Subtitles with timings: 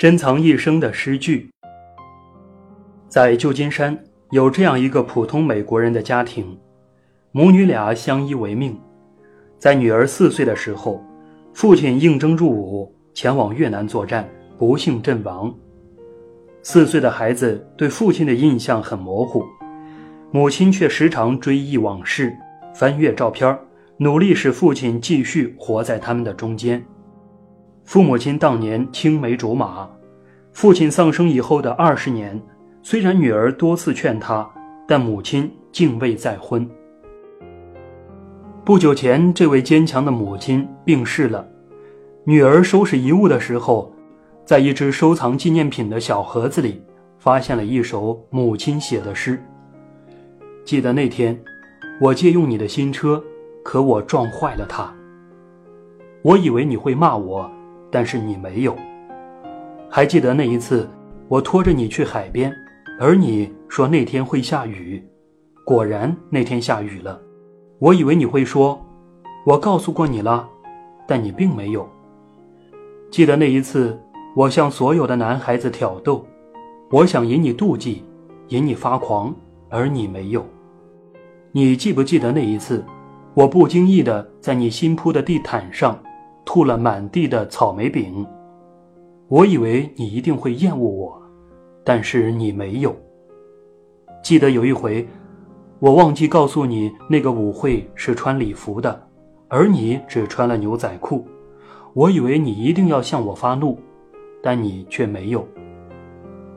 [0.00, 1.50] 珍藏一生的诗句。
[3.06, 6.58] 在旧金山有这样一个普通美国人的家庭，
[7.32, 8.80] 母女俩相依为命。
[9.58, 11.04] 在女儿四岁的时候，
[11.52, 14.26] 父亲应征入伍，前往越南作战，
[14.56, 15.54] 不幸阵亡。
[16.62, 19.44] 四岁的孩子对父亲的印象很模糊，
[20.30, 22.34] 母亲却时常追忆往事，
[22.74, 23.54] 翻阅照片，
[23.98, 26.82] 努力使父亲继续活在他们的中间。
[27.90, 29.90] 父母亲当年青梅竹马，
[30.52, 32.40] 父亲丧生以后的二十年，
[32.84, 34.48] 虽然女儿多次劝他，
[34.86, 36.64] 但母亲竟未再婚。
[38.64, 41.44] 不久前，这位坚强的母亲病逝了。
[42.22, 43.92] 女儿收拾遗物的时候，
[44.44, 46.80] 在一只收藏纪念品的小盒子里，
[47.18, 49.42] 发现了一首母亲写的诗。
[50.64, 51.36] 记得那天，
[52.00, 53.20] 我借用你的新车，
[53.64, 54.94] 可我撞坏了它。
[56.22, 57.50] 我以为你会骂我，
[57.90, 58.76] 但是你没有。
[59.88, 60.88] 还记得那一次，
[61.28, 62.54] 我拖着你去海边，
[62.98, 65.02] 而你说那天会下雨，
[65.64, 67.20] 果然那天下雨了。
[67.78, 68.80] 我以为你会说，
[69.44, 70.48] 我告诉过你了，
[71.06, 71.88] 但你并没有。
[73.10, 73.98] 记得那一次，
[74.36, 76.24] 我向所有的男孩子挑逗，
[76.90, 78.04] 我想引你妒忌，
[78.48, 79.34] 引你发狂，
[79.68, 80.46] 而你没有。
[81.52, 82.84] 你记不记得那一次，
[83.34, 85.98] 我不经意的在你新铺的地毯上
[86.52, 88.26] 吐了满地的草莓饼？
[89.28, 91.22] 我以为你一定会厌恶我，
[91.84, 92.92] 但是你没有。
[94.20, 95.06] 记得有一回。
[95.78, 99.00] 我忘记告诉你，那个舞会是穿礼服的，
[99.46, 101.24] 而你只穿了牛仔裤。
[101.94, 103.78] 我以为你一定要向我发怒，
[104.42, 105.46] 但你却没有。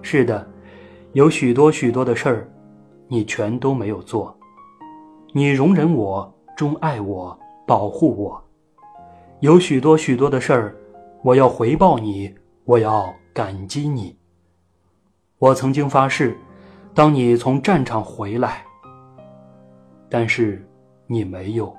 [0.02, 0.44] 是的，
[1.11, 2.50] 有许多许多的事儿，
[3.07, 4.35] 你全都没有做。
[5.33, 8.44] 你容忍我，钟爱我，保护我。
[9.44, 10.73] 有许多许多的事儿，
[11.22, 14.16] 我要回报你，我要感激你。
[15.38, 16.33] 我曾经发誓，
[16.94, 18.63] 当你从战场回来。
[20.09, 20.66] 但是，
[21.07, 21.75] 你没有。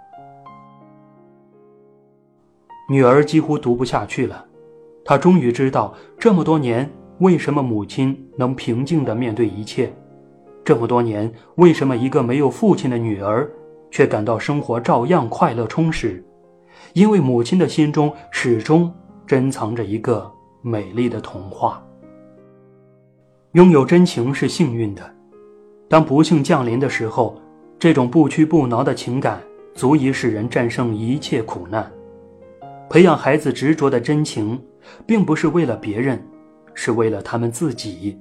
[2.90, 4.44] 女儿几乎读不下去了，
[5.02, 6.86] 她终于知道这么多年
[7.20, 9.90] 为什么母亲能平静地面对一切，
[10.62, 13.50] 这么多年为什么一个没有父亲的女儿
[13.90, 16.22] 却感到生活照样快乐充实，
[16.94, 18.92] 因为母亲的心中始终
[19.26, 20.30] 珍藏着一个
[20.62, 21.84] 美丽的童话。
[23.52, 25.14] 拥有真情是幸运的，
[25.88, 27.38] 当不幸降临的时候。
[27.76, 29.42] 这种不屈不挠的情感，
[29.74, 31.90] 足以使人战胜一切苦难。
[32.88, 34.58] 培养孩子执着的真情，
[35.04, 36.24] 并不是为了别人，
[36.72, 38.18] 是为了他们自己。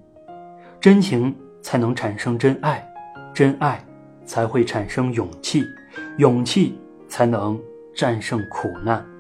[0.82, 2.86] 真情才能产生真爱，
[3.34, 3.82] 真爱
[4.26, 5.64] 才会产生勇气，
[6.18, 7.58] 勇气才能
[7.94, 9.13] 战胜苦难。